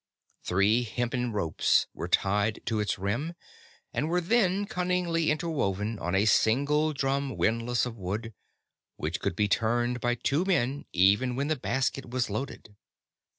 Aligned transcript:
Three 0.43 0.81
hempen 0.81 1.31
ropes 1.31 1.85
were 1.93 2.07
tied 2.07 2.59
to 2.65 2.79
its 2.79 2.97
rim, 2.97 3.35
and 3.93 4.09
were 4.09 4.19
then 4.19 4.65
cunningly 4.65 5.27
interwound 5.29 5.99
on 6.01 6.15
a 6.15 6.25
single 6.25 6.91
drum 6.91 7.37
windlass 7.37 7.85
of 7.85 7.99
wood, 7.99 8.33
which 8.95 9.19
could 9.19 9.35
be 9.35 9.47
turned 9.47 9.99
by 10.01 10.15
two 10.15 10.43
men 10.43 10.85
even 10.91 11.35
when 11.35 11.49
the 11.49 11.55
basket 11.55 12.09
was 12.09 12.31
loaded. 12.31 12.75